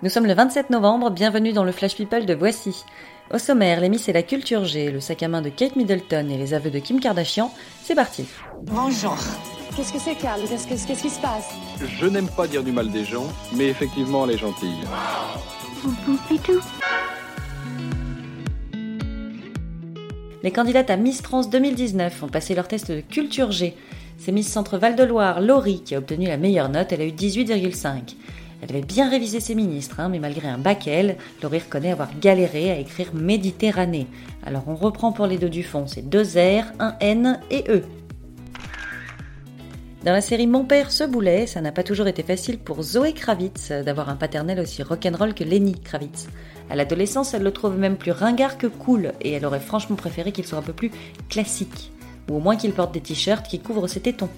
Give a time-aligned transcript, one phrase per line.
[0.00, 2.84] Nous sommes le 27 novembre, bienvenue dans le Flash People de Voici.
[3.34, 6.36] Au sommaire, l'émis c'est la culture G, le sac à main de Kate Middleton et
[6.36, 7.52] les aveux de Kim Kardashian.
[7.82, 8.24] C'est parti.
[8.62, 9.16] Bonjour.
[9.74, 11.48] Qu'est-ce que c'est, Carl Qu'est-ce qu'est-ce qui se passe?
[11.98, 13.26] Je n'aime pas dire du mal des gens,
[13.56, 14.78] mais effectivement, elle est gentille.
[20.44, 23.74] Les candidates à Miss France 2019 ont passé leur test de culture G.
[24.16, 28.14] C'est Miss Centre Val-de-Loire, Laurie, qui a obtenu la meilleure note, elle a eu 18,5.
[28.60, 32.10] Elle avait bien révisé ses ministres, hein, mais malgré un bac L, Laurie reconnaît avoir
[32.18, 34.08] galéré à écrire Méditerranée.
[34.44, 37.84] Alors on reprend pour les deux du fond, c'est deux R, un N et E.
[40.04, 43.12] Dans la série Mon père se boulet, ça n'a pas toujours été facile pour Zoé
[43.12, 46.28] Kravitz d'avoir un paternel aussi rock'n'roll que Lenny Kravitz.
[46.70, 50.32] À l'adolescence, elle le trouve même plus ringard que cool, et elle aurait franchement préféré
[50.32, 50.92] qu'il soit un peu plus
[51.28, 51.92] classique,
[52.30, 54.30] ou au moins qu'il porte des t-shirts qui couvrent ses tétons.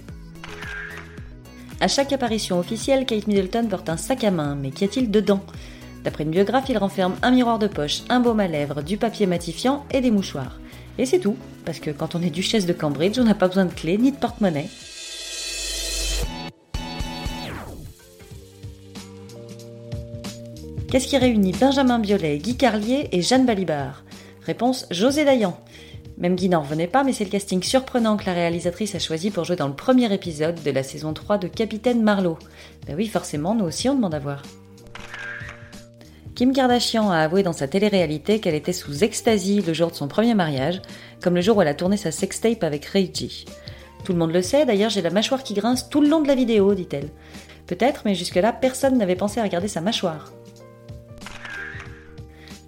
[1.82, 5.40] À chaque apparition officielle, Kate Middleton porte un sac à main, mais qu'y a-t-il dedans?
[6.04, 9.26] D'après une biographe, il renferme un miroir de poche, un baume à lèvres, du papier
[9.26, 10.60] matifiant et des mouchoirs.
[10.98, 13.64] Et c'est tout, parce que quand on est duchesse de Cambridge, on n'a pas besoin
[13.64, 14.68] de clé ni de porte-monnaie.
[20.90, 24.04] Qu'est-ce qui réunit Benjamin Biolay, Guy Carlier et Jeanne Balibar?
[24.44, 25.58] Réponse José Dayan.
[26.20, 29.30] Même Guy n'en revenait pas, mais c'est le casting surprenant que la réalisatrice a choisi
[29.30, 32.38] pour jouer dans le premier épisode de la saison 3 de Capitaine Marlowe.
[32.86, 34.42] Ben oui, forcément, nous aussi on demande à voir.
[36.34, 40.08] Kim Kardashian a avoué dans sa télé-réalité qu'elle était sous ecstasy le jour de son
[40.08, 40.82] premier mariage,
[41.22, 43.30] comme le jour où elle a tourné sa sextape avec G.
[44.04, 46.28] Tout le monde le sait, d'ailleurs j'ai la mâchoire qui grince tout le long de
[46.28, 47.08] la vidéo, dit-elle.
[47.66, 50.32] Peut-être, mais jusque-là, personne n'avait pensé à regarder sa mâchoire.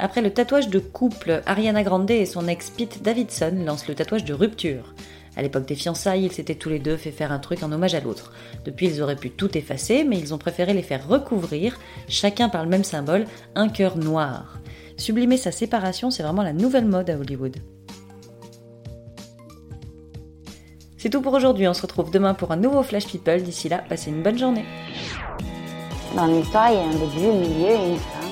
[0.03, 4.25] Après le tatouage de couple, Ariana Grande et son ex Pete Davidson lancent le tatouage
[4.25, 4.97] de rupture.
[5.37, 7.95] À l'époque des fiançailles, ils s'étaient tous les deux fait faire un truc en hommage
[7.95, 8.33] à l'autre.
[8.65, 11.79] Depuis, ils auraient pu tout effacer, mais ils ont préféré les faire recouvrir,
[12.09, 14.59] chacun par le même symbole, un cœur noir.
[14.97, 17.59] Sublimer sa séparation, c'est vraiment la nouvelle mode à Hollywood.
[20.99, 23.41] C'est tout pour aujourd'hui, on se retrouve demain pour un nouveau Flash People.
[23.41, 24.65] D'ici là, passez une bonne journée.
[26.17, 28.32] Dans l'histoire, il y a un début, milieu une fin.